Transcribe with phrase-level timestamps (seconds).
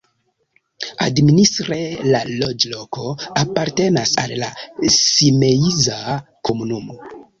[1.07, 1.77] Administre
[2.15, 3.05] la loĝloko
[3.43, 4.49] apartenas al la
[4.97, 6.01] Simeiza
[6.51, 6.99] komunumo.